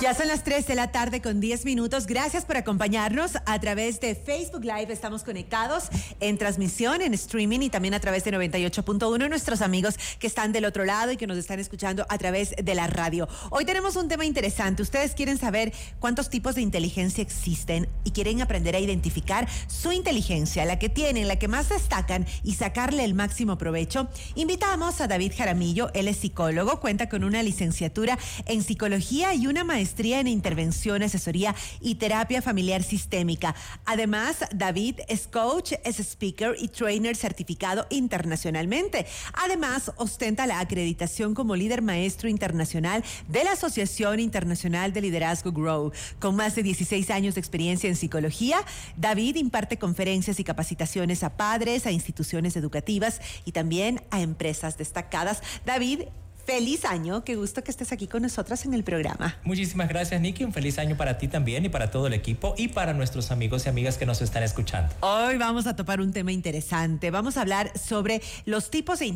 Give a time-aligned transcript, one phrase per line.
[0.00, 2.06] Ya son las 3 de la tarde con 10 minutos.
[2.06, 4.90] Gracias por acompañarnos a través de Facebook Live.
[4.90, 9.28] Estamos conectados en transmisión, en streaming y también a través de 98.1.
[9.28, 12.74] Nuestros amigos que están del otro lado y que nos están escuchando a través de
[12.74, 13.28] la radio.
[13.50, 14.80] Hoy tenemos un tema interesante.
[14.80, 20.64] Ustedes quieren saber cuántos tipos de inteligencia existen y quieren aprender a identificar su inteligencia,
[20.64, 24.08] la que tienen, la que más destacan y sacarle el máximo provecho.
[24.34, 25.90] Invitamos a David Jaramillo.
[25.92, 31.54] Él es psicólogo, cuenta con una licenciatura en psicología y una maestría en intervención, asesoría
[31.80, 33.54] y terapia familiar sistémica.
[33.84, 39.06] Además, David es coach, es speaker y trainer certificado internacionalmente.
[39.32, 45.92] Además, ostenta la acreditación como líder maestro internacional de la Asociación Internacional de Liderazgo Grow.
[46.18, 48.58] Con más de 16 años de experiencia en psicología,
[48.96, 55.42] David imparte conferencias y capacitaciones a padres, a instituciones educativas y también a empresas destacadas.
[55.66, 56.02] David
[56.50, 59.36] Feliz año, qué gusto que estés aquí con nosotras en el programa.
[59.44, 60.42] Muchísimas gracias, Nicky.
[60.42, 63.66] Un feliz año para ti también y para todo el equipo y para nuestros amigos
[63.66, 64.92] y amigas que nos están escuchando.
[64.98, 67.12] Hoy vamos a topar un tema interesante.
[67.12, 69.06] Vamos a hablar sobre los tipos de,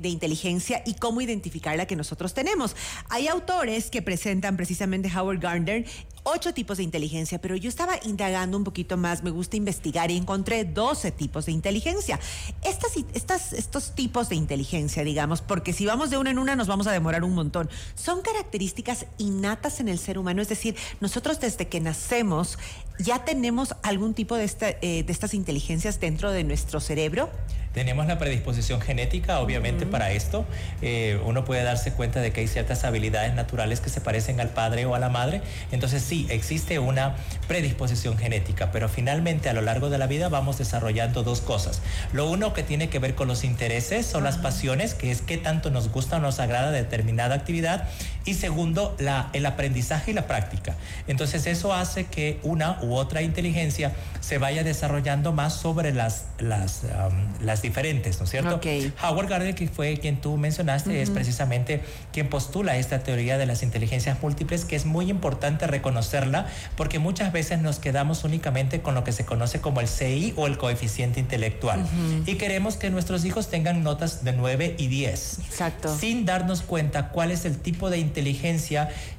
[0.00, 2.74] de inteligencia y cómo identificar la que nosotros tenemos.
[3.10, 5.84] Hay autores que presentan precisamente Howard Gardner
[6.28, 10.16] ocho tipos de inteligencia, pero yo estaba indagando un poquito más, me gusta investigar y
[10.16, 12.20] encontré 12 tipos de inteligencia.
[12.62, 16.66] Estas, estas, estos tipos de inteligencia, digamos, porque si vamos de una en una nos
[16.66, 21.40] vamos a demorar un montón, son características innatas en el ser humano, es decir, nosotros
[21.40, 22.58] desde que nacemos
[22.98, 24.50] ya tenemos algún tipo de,
[24.82, 27.30] eh, de estas inteligencias dentro de nuestro cerebro.
[27.78, 30.44] Tenemos la predisposición genética, obviamente, para esto.
[30.82, 34.48] Eh, uno puede darse cuenta de que hay ciertas habilidades naturales que se parecen al
[34.48, 35.42] padre o a la madre.
[35.70, 37.14] Entonces sí, existe una
[37.46, 41.80] predisposición genética, pero finalmente a lo largo de la vida vamos desarrollando dos cosas.
[42.12, 45.36] Lo uno que tiene que ver con los intereses o las pasiones, que es qué
[45.36, 47.88] tanto nos gusta o nos agrada determinada actividad.
[48.28, 50.76] Y segundo, la, el aprendizaje y la práctica.
[51.06, 56.82] Entonces eso hace que una u otra inteligencia se vaya desarrollando más sobre las, las,
[57.40, 58.60] las diferentes, ¿no es cierto?
[59.02, 61.80] Howard Gardner, que fue quien tú mencionaste, es precisamente
[62.12, 67.32] quien postula esta teoría de las inteligencias múltiples, que es muy importante reconocerla porque muchas
[67.32, 71.18] veces nos quedamos únicamente con lo que se conoce como el CI o el coeficiente
[71.18, 71.82] intelectual
[72.26, 75.38] y queremos que nuestros hijos tengan notas de 9 y 10.
[75.38, 75.96] Exacto.
[75.96, 78.17] Sin darnos cuenta cuál es el tipo de inteligencia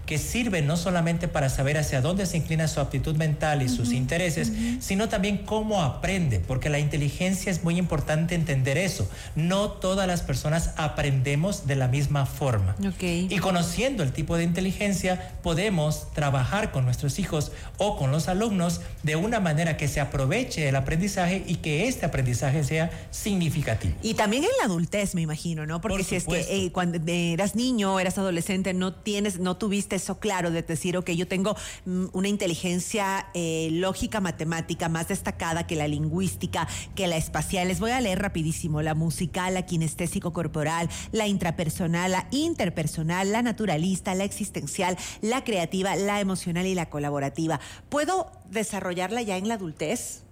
[0.09, 3.91] que sirve no solamente para saber hacia dónde se inclina su aptitud mental y sus
[3.91, 9.07] intereses, sino también cómo aprende, porque la inteligencia es muy importante entender eso.
[9.35, 12.75] No todas las personas aprendemos de la misma forma.
[12.99, 18.81] Y conociendo el tipo de inteligencia, podemos trabajar con nuestros hijos o con los alumnos
[19.03, 23.95] de una manera que se aproveche el aprendizaje y que este aprendizaje sea significativo.
[24.01, 25.81] Y también en la adultez, me imagino, ¿no?
[25.81, 30.19] Porque si es que eh, cuando eras niño, eras adolescente, no tienes, no tuviste eso
[30.19, 31.55] claro de decir, ok, yo tengo
[31.85, 37.67] mm, una inteligencia eh, lógica, matemática más destacada que la lingüística, que la espacial.
[37.67, 43.41] Les voy a leer rapidísimo la musical, la kinestésico corporal, la intrapersonal, la interpersonal, la
[43.41, 47.59] naturalista, la existencial, la creativa, la emocional y la colaborativa.
[47.89, 50.23] ¿Puedo desarrollarla ya en la adultez?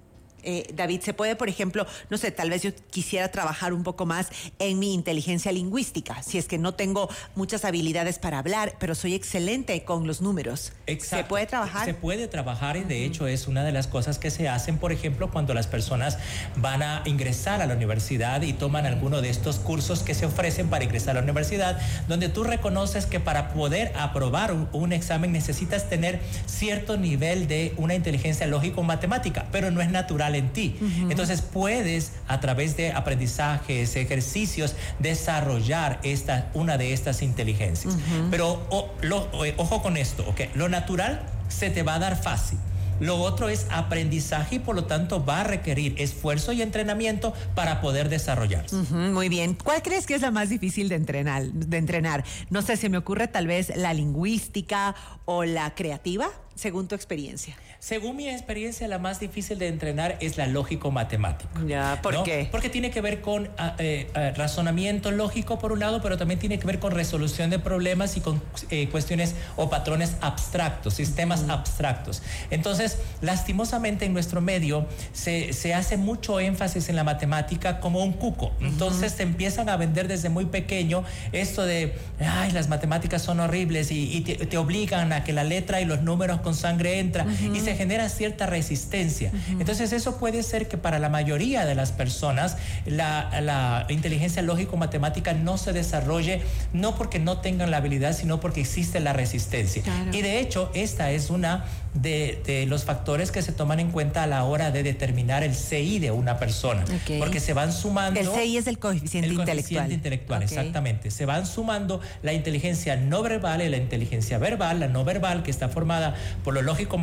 [0.50, 4.06] Eh, David, se puede, por ejemplo, no sé, tal vez yo quisiera trabajar un poco
[4.06, 8.96] más en mi inteligencia lingüística, si es que no tengo muchas habilidades para hablar, pero
[8.96, 10.72] soy excelente con los números.
[10.86, 11.18] Exacto.
[11.18, 11.84] ¿Se puede trabajar?
[11.84, 14.94] Se puede trabajar y de hecho es una de las cosas que se hacen, por
[14.94, 16.18] ejemplo, cuando las personas
[16.56, 20.70] van a ingresar a la universidad y toman alguno de estos cursos que se ofrecen
[20.70, 21.78] para ingresar a la universidad,
[22.08, 27.96] donde tú reconoces que para poder aprobar un, examen necesitas tener cierto nivel de una
[27.96, 30.76] inteligencia lógico-matemática, pero no es natural en ti.
[31.10, 37.98] Entonces puedes a través de aprendizajes, ejercicios, desarrollar esta, una de estas inteligencias.
[38.32, 38.68] Pero
[39.02, 40.42] eh, ojo con esto, ¿ok?
[40.56, 42.60] Lo natural se te va a dar fácil.
[43.00, 47.80] Lo otro es aprendizaje y por lo tanto va a requerir esfuerzo y entrenamiento para
[47.80, 48.76] poder desarrollarse.
[48.92, 49.54] muy bien.
[49.54, 52.24] ¿Cuál crees que es la más difícil de entrenar, de entrenar?
[52.50, 57.56] No sé, se me ocurre tal vez la lingüística o la creativa según tu experiencia?
[57.80, 61.50] Según mi experiencia, la más difícil de entrenar es la lógico-matemática.
[61.68, 62.48] Ya, ¿por qué?
[62.52, 66.40] Porque tiene que ver con ah, eh, ah, razonamiento lógico por un lado, pero también
[66.40, 68.42] tiene que ver con resolución de problemas y con
[68.72, 72.24] eh, cuestiones o patrones abstractos, sistemas abstractos.
[72.50, 78.14] Entonces, lastimosamente en nuestro medio se, se, hace mucho énfasis en la matemática como un
[78.14, 78.54] cuco.
[78.60, 83.92] Entonces, te empiezan a vender desde muy pequeño esto de, ay, las matemáticas son horribles
[83.92, 87.67] y, te, te obligan a que la letra y los números con sangre entra y
[87.68, 89.30] se genera cierta resistencia.
[89.60, 92.56] Entonces eso puede ser que para la mayoría de las personas
[92.86, 96.42] la, inteligencia lógico-matemática no se desarrolle
[96.72, 99.84] no porque no tengan la habilidad, sino porque existe la resistencia.
[100.14, 104.28] Y de hecho, esta es una de, los factores que se toman en cuenta a
[104.28, 106.86] la hora de determinar el CI de una persona.
[107.20, 108.18] Porque se van sumando...
[108.18, 109.58] El CI es el coeficiente intelectual.
[109.58, 111.12] El coeficiente intelectual, exactamente.
[111.12, 115.52] Se van sumando la inteligencia no verbal y la inteligencia verbal, la no verbal, que
[115.52, 116.16] está formada
[116.46, 116.98] por lo lógico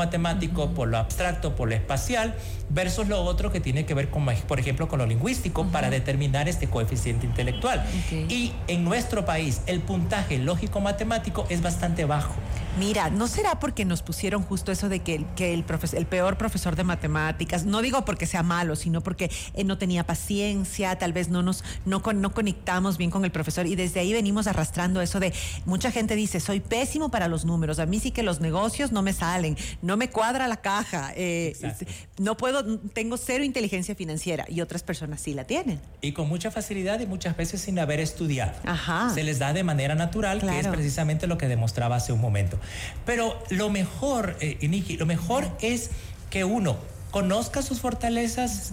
[0.54, 2.34] por lo abstracto, por lo espacial,
[2.70, 6.48] versus lo otro que tiene que ver con, por ejemplo, con lo lingüístico, para determinar
[6.48, 7.84] este coeficiente intelectual.
[8.10, 12.34] Y en nuestro país, el puntaje lógico matemático es bastante bajo.
[12.78, 16.74] Mira, ¿no será porque nos pusieron justo eso de que, que el, el peor profesor
[16.74, 21.28] de matemáticas, no digo porque sea malo, sino porque él no tenía paciencia, tal vez
[21.28, 25.20] no nos no, no conectamos bien con el profesor y desde ahí venimos arrastrando eso
[25.20, 25.32] de
[25.66, 29.02] mucha gente dice, soy pésimo para los números, a mí sí que los negocios no
[29.02, 31.56] me salen, no me cuadra la caja, eh,
[32.18, 35.80] no puedo, tengo cero inteligencia financiera y otras personas sí la tienen.
[36.00, 38.54] Y con mucha facilidad y muchas veces sin haber estudiado.
[39.14, 42.58] Se les da de manera natural, que es precisamente lo que demostraba hace un momento.
[43.04, 44.58] Pero lo mejor, eh,
[44.98, 45.90] lo mejor es
[46.30, 46.76] que uno
[47.10, 48.72] conozca sus fortalezas,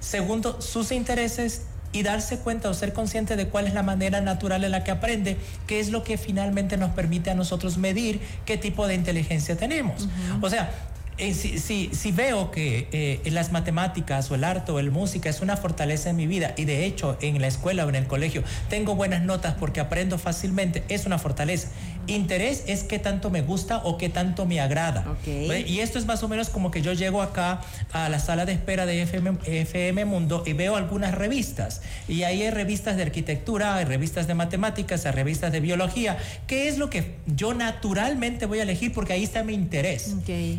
[0.00, 1.62] segundo, sus intereses
[1.92, 4.90] y darse cuenta o ser consciente de cuál es la manera natural en la que
[4.90, 5.36] aprende,
[5.66, 10.08] que es lo que finalmente nos permite a nosotros medir qué tipo de inteligencia tenemos.
[10.40, 10.70] O sea,
[11.18, 15.58] eh, si, veo que eh, las matemáticas o el arte o el música es una
[15.58, 18.96] fortaleza en mi vida y de hecho en la escuela o en el colegio tengo
[18.96, 21.68] buenas notas porque aprendo fácilmente, es una fortaleza.
[22.06, 25.16] Interés es qué tanto me gusta o qué tanto me agrada.
[25.26, 27.60] Y esto es más o menos como que yo llego acá
[27.92, 31.82] a la sala de espera de FM, FM Mundo y veo algunas revistas.
[32.08, 36.18] Y ahí hay revistas de arquitectura, hay revistas de matemáticas, hay revistas de biología.
[36.46, 38.92] ¿Qué es lo que yo naturalmente voy a elegir?
[38.92, 40.14] Porque ahí está mi interés.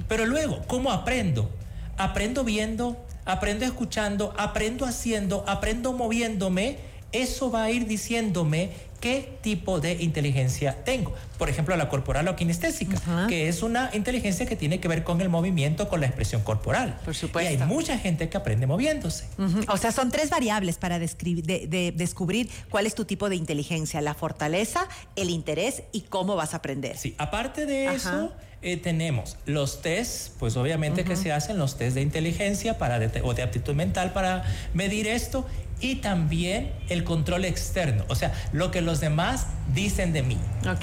[0.07, 1.49] Pero luego, ¿cómo aprendo?
[1.97, 6.77] Aprendo viendo, aprendo escuchando, aprendo haciendo, aprendo moviéndome.
[7.11, 8.71] Eso va a ir diciéndome
[9.03, 11.13] qué tipo de inteligencia tengo.
[11.37, 15.19] Por ejemplo, la corporal o kinestésica, que es una inteligencia que tiene que ver con
[15.19, 16.97] el movimiento, con la expresión corporal.
[17.03, 17.51] Por supuesto.
[17.51, 19.25] Y hay mucha gente que aprende moviéndose.
[19.67, 24.13] O sea, son tres variables para de, descubrir cuál es tu tipo de inteligencia, la
[24.13, 26.97] fortaleza, el interés y cómo vas a aprender.
[26.97, 28.31] Sí, aparte de eso...
[28.65, 33.33] Eh, tenemos los test, pues obviamente que se hacen los test de inteligencia para o
[33.33, 35.45] de aptitud mental para medir esto
[35.83, 40.37] y también el control externo, o sea, lo que los demás dicen de mí.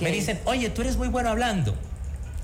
[0.05, 1.75] Me dicen, oye, tú eres muy bueno hablando.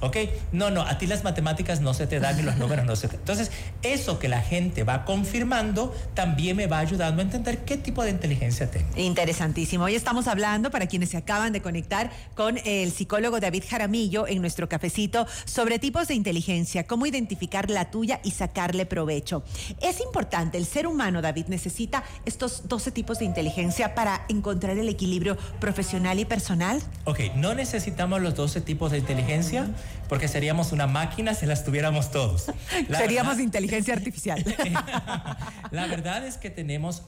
[0.00, 0.16] ¿Ok?
[0.52, 3.08] No, no, a ti las matemáticas no se te dan y los números no se
[3.08, 3.50] te Entonces,
[3.82, 8.10] eso que la gente va confirmando también me va ayudando a entender qué tipo de
[8.10, 8.88] inteligencia tengo.
[8.96, 9.84] Interesantísimo.
[9.84, 14.40] Hoy estamos hablando, para quienes se acaban de conectar, con el psicólogo David Jaramillo en
[14.40, 19.42] nuestro cafecito sobre tipos de inteligencia, cómo identificar la tuya y sacarle provecho.
[19.80, 24.88] Es importante, el ser humano, David, necesita estos 12 tipos de inteligencia para encontrar el
[24.88, 26.82] equilibrio profesional y personal.
[27.04, 29.66] Ok, no necesitamos los 12 tipos de inteligencia
[30.08, 32.46] porque seríamos una máquina si las tuviéramos todos.
[32.96, 34.44] seríamos inteligencia artificial.
[35.70, 37.02] la verdad es que tenemos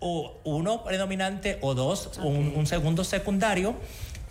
[0.00, 3.74] o uno predominante o dos, un, segundo secundario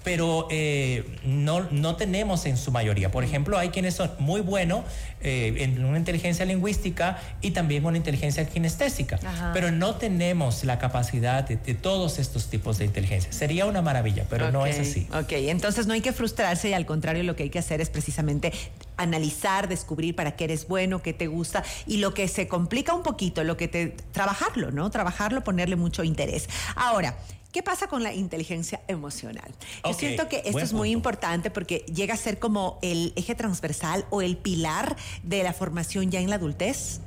[0.03, 3.11] pero eh, no, no tenemos en su mayoría.
[3.11, 4.83] Por ejemplo, hay quienes son muy buenos
[5.21, 9.19] eh, en una inteligencia lingüística y también una inteligencia kinestésica,
[9.53, 13.31] pero no tenemos la capacidad de, todos estos tipos de inteligencia.
[13.33, 15.07] Sería una maravilla, pero no es así.
[15.13, 17.89] Ok, entonces no hay que frustrarse y al contrario lo que hay que hacer es
[17.89, 18.53] precisamente
[18.97, 23.03] analizar, descubrir para qué eres bueno, qué te gusta y lo que se complica un
[23.03, 24.89] poquito, lo que te trabajarlo, ¿no?
[24.89, 26.47] Trabajarlo, ponerle mucho interés.
[26.75, 27.17] Ahora,
[27.51, 29.51] ¿Qué pasa con la inteligencia emocional?
[29.83, 34.05] Yo siento que esto es muy importante porque llega a ser como el eje transversal
[34.11, 37.01] o el pilar de la formación ya en la adultez.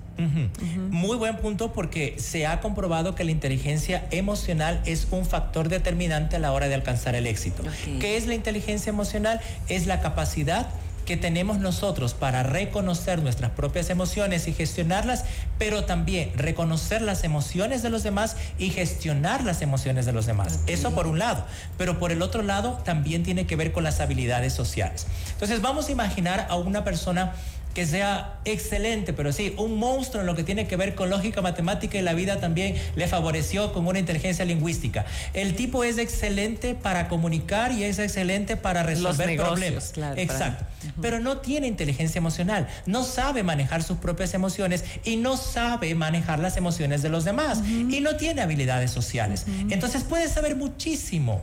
[0.91, 6.37] Muy buen punto porque se ha comprobado que la inteligencia emocional es un factor determinante
[6.37, 7.63] a la hora de alcanzar el éxito.
[8.01, 9.41] ¿Qué es la inteligencia emocional?
[9.69, 10.69] Es la capacidad
[11.05, 15.25] que tenemos nosotros para reconocer nuestras propias emociones y gestionarlas,
[15.59, 20.61] pero también reconocer las emociones de los demás y gestionar las emociones de los demás.
[20.67, 21.45] Eso por un lado,
[21.79, 25.07] pero por el otro lado también tiene que ver con las habilidades sociales.
[25.33, 27.33] Entonces vamos a imaginar a una persona
[27.75, 31.43] que sea excelente, pero sí, un monstruo en lo que tiene que ver con lógica
[31.43, 35.05] matemática y la vida también le favoreció con una inteligencia lingüística.
[35.33, 39.93] El tipo es excelente para comunicar y es excelente para resolver problemas.
[40.17, 40.65] Exacto.
[41.01, 46.39] Pero no tiene inteligencia emocional, no sabe manejar sus propias emociones y no sabe manejar
[46.39, 49.47] las emociones de los demás y no tiene habilidades sociales.
[49.71, 51.41] Entonces puede saber muchísimo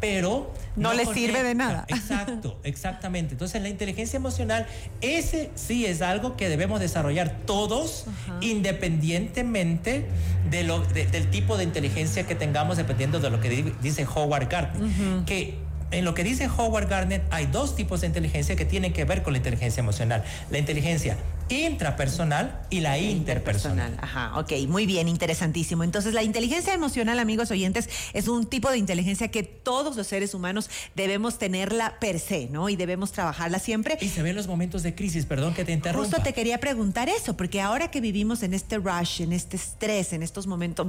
[0.00, 1.84] pero no, le sirve de nada.
[1.88, 3.34] Exacto, exactamente.
[3.34, 4.66] Entonces la inteligencia emocional,
[5.00, 8.04] ese sí es algo que debemos desarrollar todos,
[8.40, 10.06] independientemente
[10.50, 15.24] de lo, del tipo de inteligencia que tengamos, dependiendo de lo que dice Howard Gardner,
[15.24, 15.58] que
[15.90, 19.22] en lo que dice Howard Gardner hay dos tipos de inteligencia que tienen que ver
[19.22, 20.22] con la inteligencia emocional.
[20.50, 21.16] La inteligencia
[21.48, 23.96] intrapersonal y la interpersonal.
[24.00, 25.84] Ajá, ok, muy bien, interesantísimo.
[25.84, 30.34] Entonces, la inteligencia emocional, amigos oyentes, es un tipo de inteligencia que todos los seres
[30.34, 32.68] humanos debemos tenerla per se, ¿no?
[32.68, 33.98] Y debemos trabajarla siempre.
[34.00, 36.06] Y se ven los momentos de crisis, perdón que te interrumpa.
[36.06, 40.12] Justo te quería preguntar eso, porque ahora que vivimos en este rush, en este estrés,
[40.12, 40.86] en estos momentos,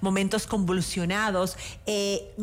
[0.00, 2.34] momentos convulsionados, eh,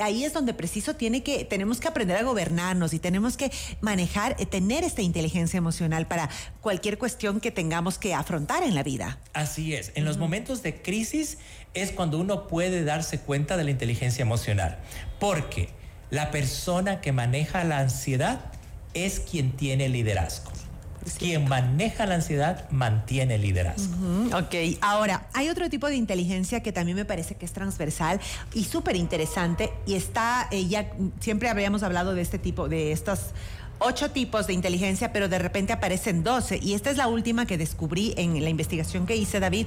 [0.00, 3.50] ahí es donde preciso tiene que, tenemos que aprender a gobernarnos y tenemos que
[3.80, 6.28] manejar, eh, tener esta inteligencia emocional para
[6.60, 9.18] cualquier cuestión que tengamos que afrontar en la vida.
[9.32, 9.90] Así es.
[9.96, 11.38] En los momentos de crisis
[11.74, 14.78] es cuando uno puede darse cuenta de la inteligencia emocional.
[15.18, 15.70] Porque
[16.10, 18.52] la persona que maneja la ansiedad
[18.94, 20.52] es quien tiene liderazgo.
[21.18, 23.96] Quien maneja la ansiedad mantiene el liderazgo.
[24.38, 28.20] ok, ahora hay otro tipo de inteligencia que también me parece que es transversal
[28.54, 33.32] y súper interesante y está, eh, ya siempre habríamos hablado de este tipo, de estas
[33.84, 36.58] ocho tipos de inteligencia, pero de repente aparecen doce.
[36.62, 39.66] Y esta es la última que descubrí en la investigación que hice, David,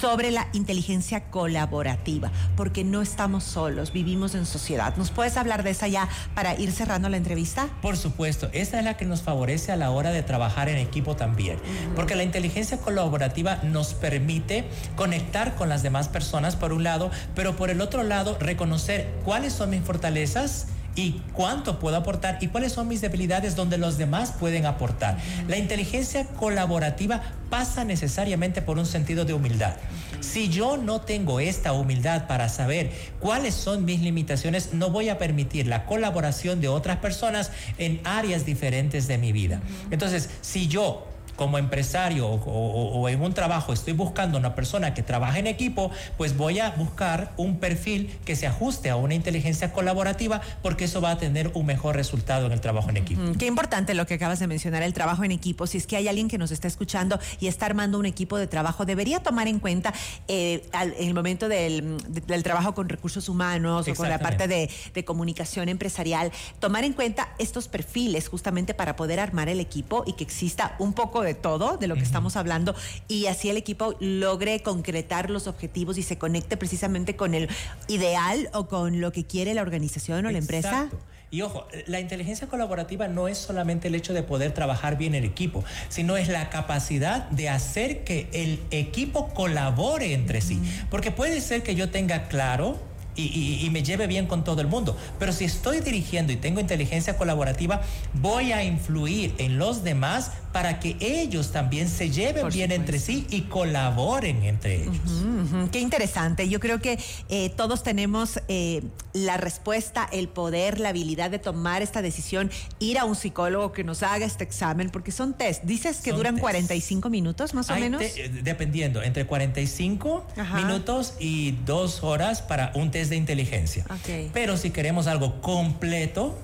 [0.00, 4.96] sobre la inteligencia colaborativa, porque no estamos solos, vivimos en sociedad.
[4.96, 7.68] ¿Nos puedes hablar de esa ya para ir cerrando la entrevista?
[7.82, 11.16] Por supuesto, esa es la que nos favorece a la hora de trabajar en equipo
[11.16, 11.58] también,
[11.94, 14.64] porque la inteligencia colaborativa nos permite
[14.96, 19.52] conectar con las demás personas por un lado, pero por el otro lado reconocer cuáles
[19.52, 20.66] son mis fortalezas,
[20.98, 25.16] y cuánto puedo aportar y cuáles son mis debilidades donde los demás pueden aportar.
[25.46, 29.76] La inteligencia colaborativa pasa necesariamente por un sentido de humildad.
[30.18, 32.90] Si yo no tengo esta humildad para saber
[33.20, 38.44] cuáles son mis limitaciones, no voy a permitir la colaboración de otras personas en áreas
[38.44, 39.60] diferentes de mi vida.
[39.92, 41.06] Entonces, si yo
[41.38, 46.36] como empresario o, en un trabajo estoy buscando una persona que trabaje en equipo, pues
[46.36, 51.12] voy a buscar un perfil que se ajuste a una inteligencia colaborativa porque eso va
[51.12, 53.22] a tener un mejor resultado en el trabajo en equipo.
[53.38, 55.68] qué importante lo que acabas de mencionar, el trabajo en equipo.
[55.68, 58.48] Si es que hay alguien que nos está escuchando y está armando un equipo de
[58.48, 59.94] trabajo, debería tomar en cuenta
[60.26, 61.98] eh, en el momento del,
[62.42, 67.28] trabajo con recursos humanos o con la parte de, de comunicación empresarial, tomar en cuenta
[67.38, 71.34] estos perfiles justamente para poder armar el equipo y que exista un poco de de
[71.34, 72.74] todo, de lo que estamos hablando,
[73.06, 77.48] y así el equipo logre concretar los objetivos y se conecte precisamente con el
[77.86, 80.88] ideal o con lo que quiere la organización o la empresa.
[81.30, 85.24] Y ojo, la inteligencia colaborativa no es solamente el hecho de poder trabajar bien en
[85.24, 90.60] equipo, sino es la capacidad de hacer que el equipo colabore entre sí.
[90.90, 92.78] Porque puede ser que yo tenga claro
[93.14, 94.96] y, me lleve bien con todo el mundo.
[95.18, 97.82] Pero si estoy dirigiendo y tengo inteligencia colaborativa,
[98.14, 103.26] voy a influir en los demás para que ellos también se lleven bien entre sí
[103.30, 105.24] y colaboren entre ellos.
[105.70, 106.48] Qué interesante.
[106.48, 111.82] Yo creo que eh, todos tenemos eh, la respuesta, el poder, la habilidad de tomar
[111.82, 115.64] esta decisión, ir a un psicólogo que nos haga este examen, porque son test.
[115.64, 118.02] Dices que duran 45 minutos más o menos.
[118.02, 123.84] Eh, dependiendo, entre 45 minutos y dos horas para un test de inteligencia.
[124.32, 126.38] Pero si queremos algo completo,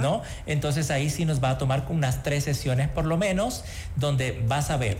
[0.00, 0.22] ¿no?
[0.46, 3.59] Entonces ahí sí nos va a tomar unas tres sesiones por lo menos,
[3.96, 4.98] donde vas a ver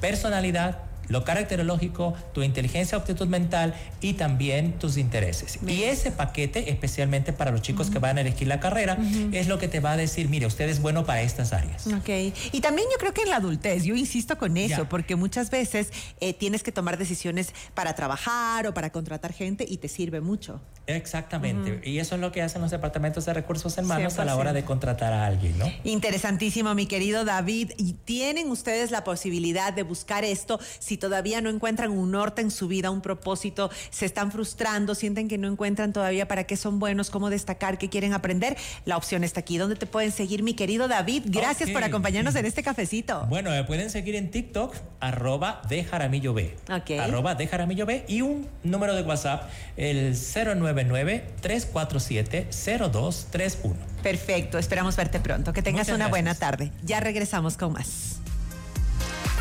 [0.00, 0.78] personalidad,
[1.08, 5.58] lo caracterológico, tu inteligencia, actitud mental y también tus intereses.
[5.66, 8.98] Y ese paquete, especialmente para los chicos que van a elegir la carrera,
[9.32, 11.86] es lo que te va a decir, mire, usted es bueno para estas áreas.
[11.86, 12.08] Ok.
[12.52, 15.90] Y también yo creo que en la adultez, yo insisto con eso, porque muchas veces
[16.20, 20.60] eh, tienes que tomar decisiones para trabajar o para contratar gente y te sirve mucho.
[20.86, 21.80] Exactamente.
[21.88, 24.64] Y eso es lo que hacen los departamentos de recursos humanos a la hora de
[24.64, 25.66] contratar a alguien, ¿no?
[25.84, 27.72] Interesantísimo, mi querido David.
[27.76, 32.50] Y tienen ustedes la posibilidad de buscar esto si todavía no encuentran un norte en
[32.50, 36.78] su vida, un propósito, se están frustrando, sienten que no encuentran todavía para qué son
[36.78, 38.56] buenos, cómo destacar, qué quieren aprender.
[38.84, 39.58] La opción está aquí.
[39.58, 41.24] ¿Dónde te pueden seguir, mi querido David?
[41.26, 43.26] Gracias por acompañarnos en este cafecito.
[43.28, 46.56] Bueno, me pueden seguir en TikTok, arroba de Jaramillo B.
[47.00, 53.74] Arroba de Jaramillo B y un número de WhatsApp, el 09 993470231.
[54.02, 55.52] Perfecto, esperamos verte pronto.
[55.52, 56.72] Que tengas una buena tarde.
[56.82, 58.21] Ya regresamos con más.